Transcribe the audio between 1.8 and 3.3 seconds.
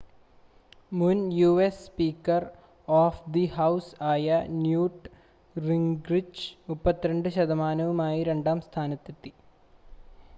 speaker of